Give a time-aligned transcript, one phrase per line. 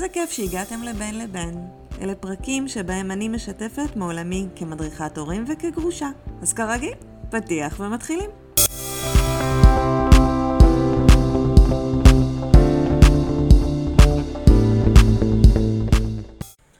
[0.00, 1.68] איזה כיף שהגעתם לבין לבין.
[2.00, 6.10] אלה פרקים שבהם אני משתפת מעולמי כמדריכת הורים וכגרושה.
[6.42, 6.94] אז כרגיל,
[7.30, 8.30] פתיח ומתחילים.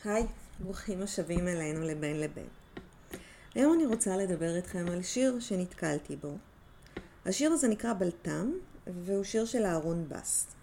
[0.04, 0.26] היי,
[0.60, 2.46] ברוכים השבים אלינו לבין לבין.
[3.54, 6.36] היום אני רוצה לדבר איתכם על שיר שנתקלתי בו.
[7.26, 8.52] השיר הזה נקרא בלטם,
[8.86, 10.59] והוא שיר של אהרון בסט.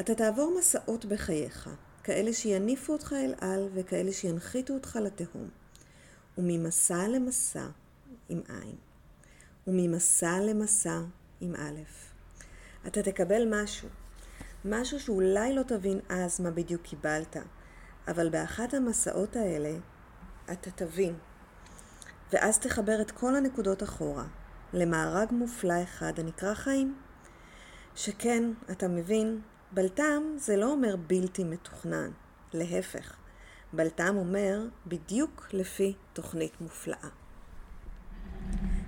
[0.00, 1.70] אתה תעבור מסעות בחייך,
[2.04, 5.48] כאלה שיניפו אותך אל על וכאלה שינחיתו אותך לתהום.
[6.38, 7.66] וממסע למסע
[8.28, 8.76] עם עין.
[9.66, 11.00] וממסע למסע
[11.40, 11.80] עם א'.
[12.86, 13.88] אתה תקבל משהו.
[14.64, 17.36] משהו שאולי לא תבין אז מה בדיוק קיבלת,
[18.08, 19.76] אבל באחת המסעות האלה
[20.52, 21.14] אתה תבין.
[22.32, 24.24] ואז תחבר את כל הנקודות אחורה
[24.72, 26.98] למארג מופלא אחד הנקרא חיים.
[27.94, 29.40] שכן, אתה מבין,
[29.74, 32.10] בלטם זה לא אומר בלתי מתוכנן,
[32.52, 33.16] להפך.
[33.72, 37.08] בלטם אומר בדיוק לפי תוכנית מופלאה.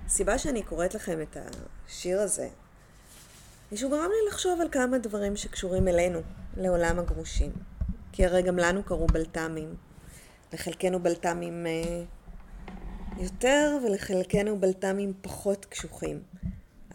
[0.05, 2.49] הסיבה שאני קוראת לכם את השיר הזה,
[3.71, 6.19] היא שהוא גרם לי לחשוב על כמה דברים שקשורים אלינו,
[6.57, 7.51] לעולם הגרושים.
[8.11, 9.75] כי הרי גם לנו קרו בלת"מים.
[10.53, 12.03] לחלקנו בלת"מים אה,
[13.17, 16.23] יותר ולחלקנו בלת"מים פחות קשוחים.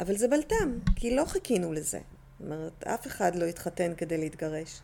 [0.01, 2.01] אבל זה בלת"ם, כי לא חיכינו לזה.
[2.43, 4.81] אומרת, אף אחד לא התחתן כדי להתגרש.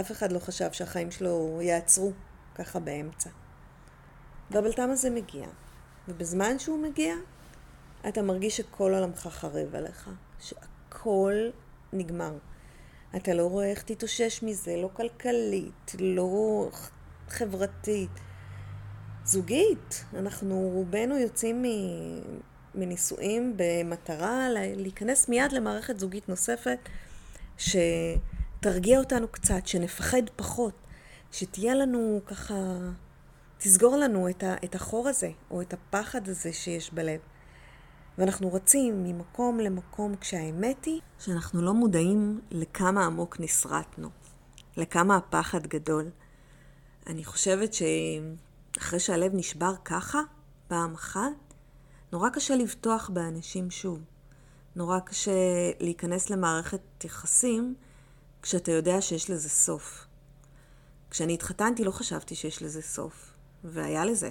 [0.00, 2.12] אף אחד לא חשב שהחיים שלו יעצרו
[2.54, 3.30] ככה באמצע.
[4.50, 5.46] והבלת"ם הזה מגיע.
[6.08, 7.14] ובזמן שהוא מגיע,
[8.08, 10.10] אתה מרגיש שכל עולמך חרב עליך.
[10.40, 11.34] שהכל
[11.92, 12.38] נגמר.
[13.16, 16.68] אתה לא רואה איך תתאושש מזה, לא כלכלית, לא
[17.28, 18.10] חברתית.
[19.24, 21.64] זוגית, אנחנו רובנו יוצאים
[22.74, 26.78] מנישואים במטרה להיכנס מיד למערכת זוגית נוספת
[27.58, 30.74] שתרגיע אותנו קצת, שנפחד פחות,
[31.32, 32.54] שתהיה לנו ככה,
[33.58, 34.28] תסגור לנו
[34.64, 37.20] את החור הזה או את הפחד הזה שיש בלב.
[38.18, 44.08] ואנחנו רצים ממקום למקום כשהאמת היא שאנחנו לא מודעים לכמה עמוק נסרטנו,
[44.76, 46.10] לכמה הפחד גדול.
[47.06, 50.20] אני חושבת שאחרי שהלב נשבר ככה,
[50.68, 51.43] פעם אחת,
[52.14, 53.98] נורא קשה לבטוח באנשים שוב.
[54.76, 55.32] נורא קשה
[55.80, 57.74] להיכנס למערכת יחסים
[58.42, 60.06] כשאתה יודע שיש לזה סוף.
[61.10, 63.32] כשאני התחתנתי לא חשבתי שיש לזה סוף,
[63.64, 64.30] והיה לזה.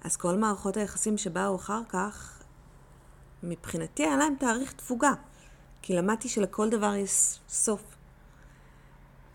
[0.00, 2.42] אז כל מערכות היחסים שבאו אחר כך,
[3.42, 5.12] מבחינתי היה להם תאריך תפוגה,
[5.82, 7.82] כי למדתי שלכל דבר יש סוף.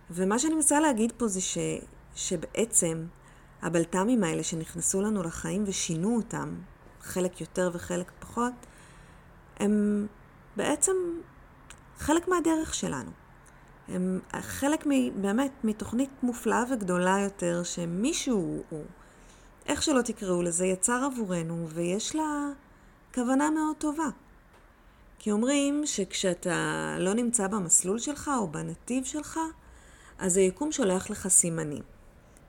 [0.10, 1.58] ומה שאני מנסה להגיד פה זה ש,
[2.16, 3.06] שבעצם
[3.62, 6.56] הבלת"מים האלה שנכנסו לנו לחיים ושינו אותם,
[7.02, 8.54] חלק יותר וחלק פחות,
[9.60, 10.08] הם
[10.56, 10.94] בעצם
[11.98, 13.12] חלק מהדרך שלנו.
[13.88, 18.82] הם חלק מ, באמת מתוכנית מופלאה וגדולה יותר שמישהו, או
[19.66, 22.48] איך שלא תקראו לזה, יצר עבורנו ויש לה
[23.14, 24.08] כוונה מאוד טובה.
[25.20, 29.40] כי אומרים שכשאתה לא נמצא במסלול שלך או בנתיב שלך,
[30.20, 31.84] אז היקום שולח לך סימנים.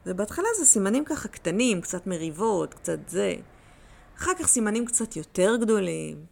[0.06, 3.34] ובהתחלה זה סימנים ככה קטנים, קצת מריבות, קצת זה.
[4.16, 6.26] אחר כך סימנים קצת יותר גדולים.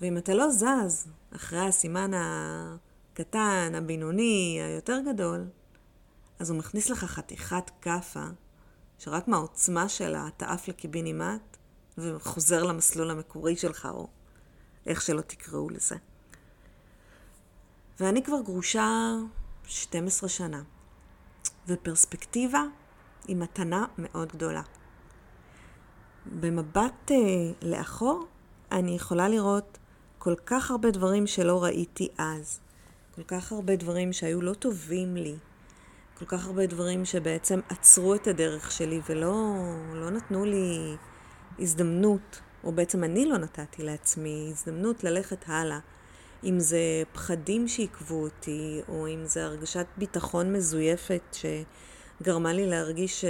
[0.00, 5.44] ואם אתה לא זז אחרי הסימן הקטן, הבינוני, היותר גדול,
[6.38, 8.24] אז הוא מכניס לך חתיכת כאפה,
[8.98, 11.56] שרק מהעוצמה שלה אתה עף לקיבינימט,
[11.98, 14.08] וחוזר למסלול המקורי שלך, או
[14.86, 15.96] איך שלא תקראו לזה.
[18.00, 19.14] ואני כבר גרושה
[19.64, 20.62] 12 שנה,
[21.68, 22.62] ופרספקטיבה
[23.28, 24.62] היא מתנה מאוד גדולה.
[26.26, 27.14] במבט uh,
[27.62, 28.26] לאחור,
[28.72, 29.78] אני יכולה לראות
[30.18, 32.60] כל כך הרבה דברים שלא ראיתי אז.
[33.14, 35.34] כל כך הרבה דברים שהיו לא טובים לי.
[36.18, 39.56] כל כך הרבה דברים שבעצם עצרו את הדרך שלי ולא
[39.94, 40.96] לא נתנו לי
[41.58, 45.78] הזדמנות, או בעצם אני לא נתתי לעצמי הזדמנות ללכת הלאה.
[46.44, 46.78] אם זה
[47.12, 51.36] פחדים שעיכבו אותי, או אם זה הרגשת ביטחון מזויפת
[52.20, 53.24] שגרמה לי להרגיש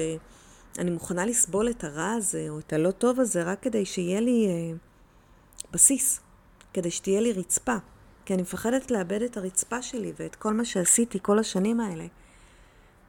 [0.78, 4.46] שאני מוכנה לסבול את הרע הזה, או את הלא טוב הזה, רק כדי שיהיה לי
[4.46, 4.76] אה,
[5.70, 6.20] בסיס,
[6.72, 7.76] כדי שתהיה לי רצפה.
[8.24, 12.06] כי אני מפחדת לאבד את הרצפה שלי ואת כל מה שעשיתי כל השנים האלה.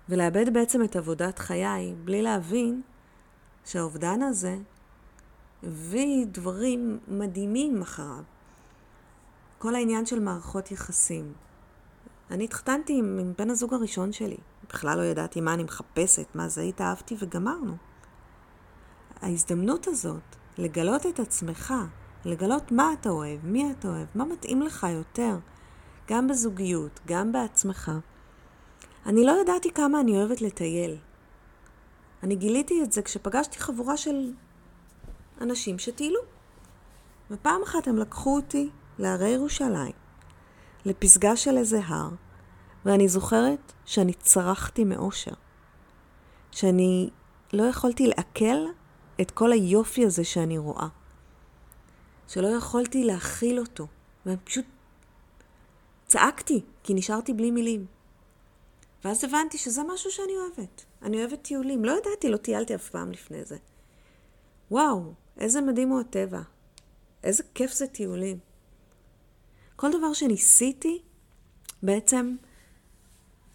[0.09, 2.81] ולאבד בעצם את עבודת חיי, בלי להבין
[3.65, 4.57] שהאובדן הזה
[5.63, 8.23] הביא דברים מדהימים אחריו.
[9.57, 11.33] כל העניין של מערכות יחסים.
[12.31, 14.37] אני התחתנתי עם, עם בן הזוג הראשון שלי.
[14.69, 17.75] בכלל לא ידעתי מה אני מחפשת, מה זה התאהבתי וגמרנו.
[19.21, 21.73] ההזדמנות הזאת לגלות את עצמך,
[22.25, 25.37] לגלות מה אתה אוהב, מי אתה אוהב, מה מתאים לך יותר,
[26.07, 27.91] גם בזוגיות, גם בעצמך,
[29.05, 30.97] אני לא ידעתי כמה אני אוהבת לטייל.
[32.23, 34.33] אני גיליתי את זה כשפגשתי חבורה של
[35.41, 36.19] אנשים שטיילו.
[37.31, 38.69] ופעם אחת הם לקחו אותי
[38.99, 39.91] להרי ירושלים,
[40.85, 42.09] לפסגה של איזה הר,
[42.85, 45.33] ואני זוכרת שאני צרחתי מאושר.
[46.51, 47.09] שאני
[47.53, 48.65] לא יכולתי לעכל
[49.21, 50.87] את כל היופי הזה שאני רואה.
[52.27, 53.87] שלא יכולתי להכיל אותו,
[54.25, 54.65] ואני פשוט
[56.07, 57.85] צעקתי, כי נשארתי בלי מילים.
[59.03, 60.85] ואז הבנתי שזה משהו שאני אוהבת.
[61.01, 61.85] אני אוהבת טיולים.
[61.85, 63.57] לא ידעתי, לא טיילתי אף פעם לפני זה.
[64.71, 66.41] וואו, איזה מדהים הוא הטבע.
[67.23, 68.39] איזה כיף זה טיולים.
[69.75, 71.01] כל דבר שניסיתי,
[71.83, 72.35] בעצם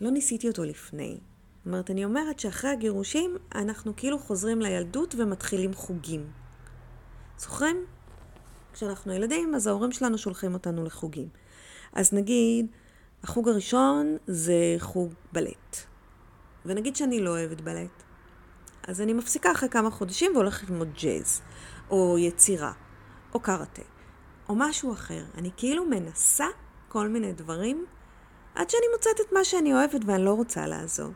[0.00, 1.18] לא ניסיתי אותו לפני.
[1.56, 6.30] זאת אומרת, אני אומרת שאחרי הגירושים, אנחנו כאילו חוזרים לילדות ומתחילים חוגים.
[7.38, 7.76] זוכרים?
[8.72, 11.28] כשאנחנו ילדים, אז ההורים שלנו שולחים אותנו לחוגים.
[11.92, 12.66] אז נגיד,
[13.22, 15.76] החוג הראשון זה חוג בלט.
[16.66, 18.02] ונגיד שאני לא אוהבת בלט.
[18.88, 21.42] אז אני מפסיקה אחרי כמה חודשים והולכת ללמוד ג'אז,
[21.90, 22.72] או יצירה,
[23.34, 23.82] או קראטה,
[24.48, 25.24] או משהו אחר.
[25.38, 26.46] אני כאילו מנסה
[26.88, 27.86] כל מיני דברים
[28.54, 31.12] עד שאני מוצאת את מה שאני אוהבת ואני לא רוצה לעזוב.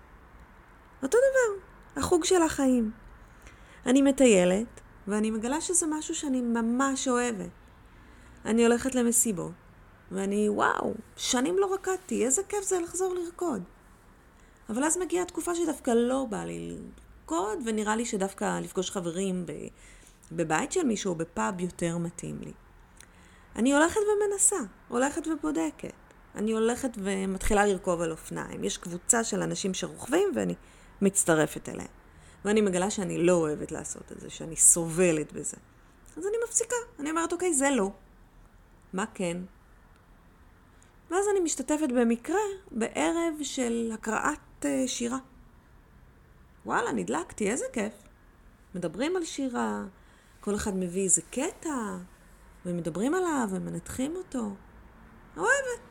[1.02, 1.62] אותו דבר,
[2.00, 2.90] החוג של החיים.
[3.87, 7.50] אני מטיילת, ואני מגלה שזה משהו שאני ממש אוהבת.
[8.44, 9.52] אני הולכת למסיבות,
[10.11, 13.62] ואני, וואו, שנים לא רקדתי, איזה כיף זה לחזור לרקוד.
[14.69, 19.46] אבל אז מגיעה תקופה שדווקא לא בא לי לרקוד, ונראה לי שדווקא לפגוש חברים
[20.32, 22.52] בבית של מישהו או בפאב יותר מתאים לי.
[23.56, 24.56] אני הולכת ומנסה,
[24.88, 26.08] הולכת ובודקת.
[26.35, 28.65] אני הולכת ומתחילה לרכוב על אופניים.
[28.65, 30.55] יש קבוצה של אנשים שרוכבים ואני
[31.03, 31.89] מצטרפת אליהם.
[32.45, 35.57] ואני מגלה שאני לא אוהבת לעשות את זה, שאני סובלת בזה.
[36.17, 36.77] אז אני מפסיקה.
[36.99, 37.91] אני אומרת, אוקיי, זה לא.
[38.93, 39.37] מה כן?
[41.11, 42.41] ואז אני משתתפת במקרה
[42.71, 45.19] בערב של הקראת uh, שירה.
[46.67, 47.93] וואלה, נדלקתי, איזה כיף.
[48.75, 49.85] מדברים על שירה,
[50.41, 51.97] כל אחד מביא איזה קטע,
[52.67, 54.55] ומדברים עליו ומנתחים אותו.
[55.37, 55.88] אוהבת.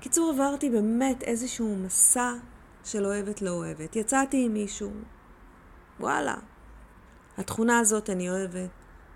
[0.00, 2.32] קיצור, עברתי באמת איזשהו מסע
[2.84, 3.96] של אוהבת לא אוהבת.
[3.96, 4.90] יצאתי עם מישהו,
[6.00, 6.36] וואלה.
[7.38, 8.70] התכונה הזאת אני אוהבת,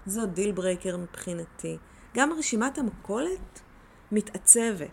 [0.07, 1.79] זאת deal breaker מבחינתי.
[2.15, 3.61] גם רשימת המכולת
[4.13, 4.91] מתעצבת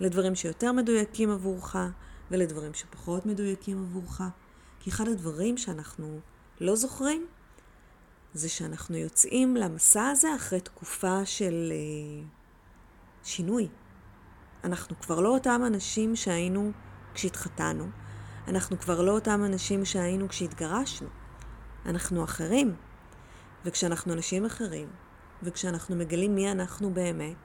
[0.00, 1.76] לדברים שיותר מדויקים עבורך
[2.30, 4.22] ולדברים שפחות מדויקים עבורך.
[4.80, 6.20] כי אחד הדברים שאנחנו
[6.60, 7.26] לא זוכרים
[8.34, 12.26] זה שאנחנו יוצאים למסע הזה אחרי תקופה של uh,
[13.24, 13.68] שינוי.
[14.66, 16.72] אנחנו כבר לא אותם אנשים שהיינו
[17.14, 17.86] כשהתחתנו.
[18.48, 21.08] אנחנו כבר לא אותם אנשים שהיינו כשהתגרשנו.
[21.86, 22.74] אנחנו אחרים.
[23.66, 24.88] וכשאנחנו אנשים אחרים,
[25.42, 27.36] וכשאנחנו מגלים מי אנחנו באמת,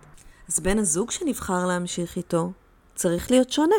[0.50, 2.52] אז בן הזוג שנבחר להמשיך איתו
[2.96, 3.76] צריך להיות שונה.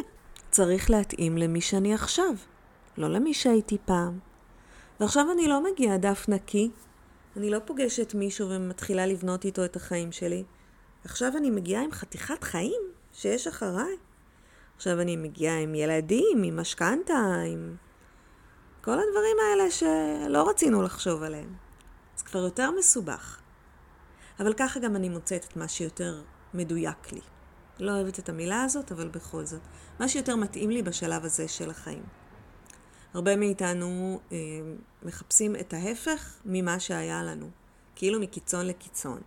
[0.51, 2.35] צריך להתאים למי שאני עכשיו,
[2.99, 4.19] לא למי שהייתי פעם.
[5.01, 6.71] ועכשיו אני לא מגיעה דף נקי,
[7.37, 10.45] אני לא פוגשת מישהו ומתחילה לבנות איתו את החיים שלי.
[11.05, 13.97] עכשיו אני מגיעה עם חתיכת חיים שיש אחריי.
[14.77, 17.77] עכשיו אני מגיעה עם ילדים, עם משכנתה, עם
[18.81, 21.55] כל הדברים האלה שלא רצינו לחשוב עליהם.
[22.17, 23.41] זה כבר יותר מסובך.
[24.41, 26.23] אבל ככה גם אני מוצאת את מה שיותר
[26.55, 27.21] מדויק לי.
[27.81, 29.61] לא אוהבת את המילה הזאת, אבל בכל זאת.
[30.01, 32.03] מה שיותר מתאים לי בשלב הזה של החיים.
[33.15, 34.37] הרבה מאיתנו אה,
[35.03, 37.51] מחפשים את ההפך ממה שהיה לנו,
[37.95, 39.21] כאילו מקיצון לקיצון.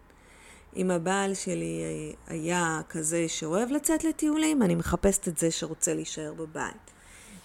[0.75, 1.81] אם הבעל שלי
[2.27, 6.91] היה כזה שאוהב לצאת לטיולים, אני מחפשת את זה שרוצה להישאר בבית.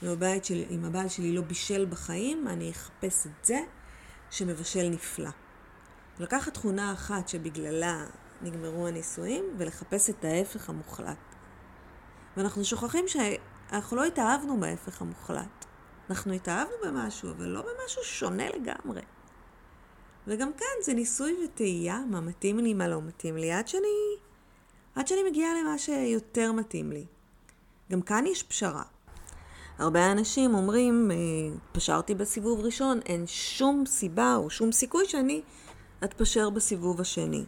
[0.02, 3.60] אם, הבית שלי, אם הבעל שלי לא בישל בחיים, אני אחפש את זה
[4.30, 5.30] שמבשל נפלא.
[6.18, 8.06] לקחת תכונה אחת שבגללה
[8.42, 11.34] נגמרו הנישואים, ולחפש את ההפך המוחלט.
[12.36, 15.64] ואנחנו שוכחים שאנחנו לא התאהבנו בהפך המוחלט.
[16.10, 19.00] אנחנו התאהבנו במשהו, אבל לא במשהו שונה לגמרי.
[20.26, 24.16] וגם כאן זה ניסוי וטעייה, מה מתאים לי, מה לא מתאים לי, עד שאני,
[24.94, 27.04] עד שאני מגיעה למה שיותר מתאים לי.
[27.92, 28.82] גם כאן יש פשרה.
[29.78, 31.16] הרבה אנשים אומרים, אה,
[31.72, 35.42] פשרתי בסיבוב ראשון, אין שום סיבה או שום סיכוי שאני
[36.04, 37.44] אתפשר בסיבוב השני.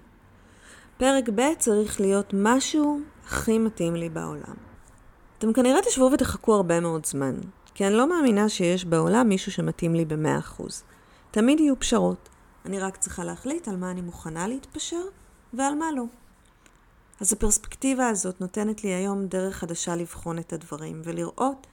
[0.96, 4.54] פרק ב' צריך להיות משהו הכי מתאים לי בעולם.
[5.38, 7.34] אתם כנראה תשבו ותחכו הרבה מאוד זמן,
[7.74, 10.62] כי אני לא מאמינה שיש בעולם מישהו שמתאים לי ב-100%.
[11.30, 12.28] תמיד יהיו פשרות.
[12.64, 15.02] אני רק צריכה להחליט על מה אני מוכנה להתפשר
[15.52, 16.04] ועל מה לא.
[17.20, 21.66] אז הפרספקטיבה הזאת נותנת לי היום דרך חדשה לבחון את הדברים ולראות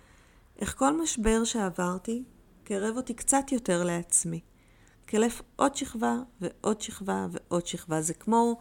[0.59, 2.23] איך כל משבר שעברתי
[2.63, 4.39] קרב אותי קצת יותר לעצמי.
[5.05, 8.01] קלף עוד שכבה ועוד שכבה ועוד שכבה.
[8.01, 8.59] זה כמו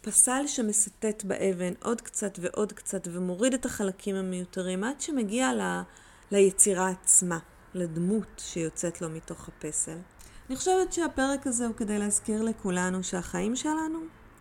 [0.00, 5.50] פסל שמסטט באבן עוד קצת ועוד קצת ומוריד את החלקים המיותרים עד שמגיע
[6.30, 7.38] ליצירה עצמה,
[7.74, 9.98] לדמות שיוצאת לו מתוך הפסל.
[10.50, 13.98] אני חושבת שהפרק הזה הוא כדי להזכיר לכולנו שהחיים שלנו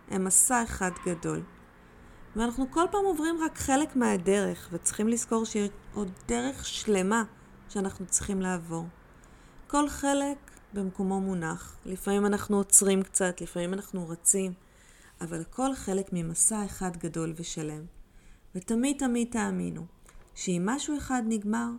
[0.08, 1.44] הם מסע אחד גדול.
[2.36, 7.24] ואנחנו כל פעם עוברים רק חלק מהדרך, וצריכים לזכור שיש עוד דרך שלמה
[7.70, 8.86] שאנחנו צריכים לעבור.
[9.68, 10.38] כל חלק
[10.74, 11.78] במקומו מונח.
[11.86, 14.54] לפעמים אנחנו עוצרים קצת, לפעמים אנחנו רצים,
[15.22, 17.82] אבל כל חלק ממסע אחד גדול ושלם.
[18.56, 19.86] ותמיד תמיד תאמינו
[20.36, 21.70] שאם משהו אחד נגמר,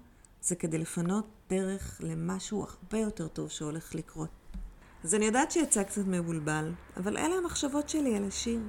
[0.43, 4.29] זה כדי לפנות דרך למשהו הרבה יותר טוב שהולך לקרות.
[5.05, 8.61] אז אני יודעת שיצא קצת מבולבל, אבל אלה המחשבות שלי על השיר,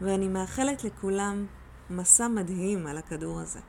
[0.00, 1.46] ואני מאחלת לכולם
[1.90, 3.60] מסע מדהים על הכדור הזה.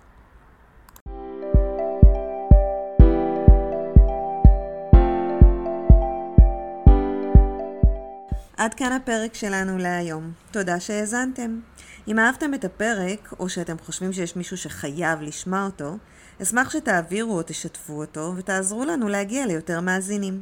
[8.57, 10.31] עד כאן הפרק שלנו להיום.
[10.51, 11.59] תודה שהאזנתם.
[12.07, 15.97] אם אהבתם את הפרק, או שאתם חושבים שיש מישהו שחייב לשמוע אותו,
[16.41, 20.41] אשמח שתעבירו או תשתפו אותו, ותעזרו לנו להגיע ליותר מאזינים.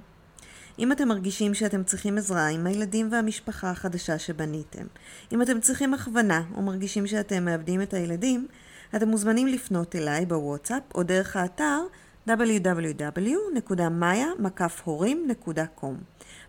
[0.80, 4.86] אם אתם מרגישים שאתם צריכים עזרה עם הילדים והמשפחה החדשה שבניתם,
[5.32, 8.48] אם אתם צריכים הכוונה או מרגישים שאתם מאבדים את הילדים,
[8.96, 11.82] אתם מוזמנים לפנות אליי בוואטסאפ או דרך האתר
[12.30, 13.46] www.maya.com.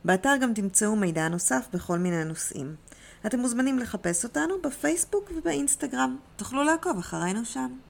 [0.04, 2.85] באתר גם תמצאו מידע נוסף בכל מיני נושאים.
[3.26, 6.16] אתם מוזמנים לחפש אותנו בפייסבוק ובאינסטגרם.
[6.36, 7.76] תוכלו לעקוב אחרינו שם.